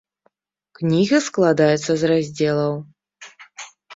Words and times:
Кніга 0.79 1.17
складаецца 1.25 1.91
з 2.03 2.09
раздзелаў. 2.13 2.73